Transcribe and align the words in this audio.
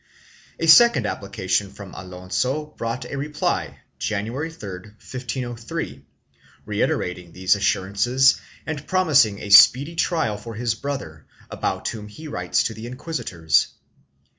A 0.59 0.65
second 0.65 1.05
application 1.05 1.69
from 1.71 1.93
Alonso 1.93 2.65
brought 2.65 3.05
a 3.05 3.19
reply, 3.19 3.81
January 3.99 4.49
3, 4.51 4.79
1503, 4.97 6.03
reiterating 6.65 7.33
these 7.33 7.55
assurances 7.55 8.41
and 8.65 8.87
promis 8.87 9.23
ing 9.27 9.37
a 9.37 9.51
speedy 9.51 9.93
trial 9.93 10.37
for 10.37 10.55
his 10.55 10.73
brother, 10.73 11.27
about 11.51 11.87
whom 11.89 12.07
he 12.07 12.27
writes 12.27 12.63
to 12.63 12.73
the 12.73 12.87
inquisitors. 12.87 13.67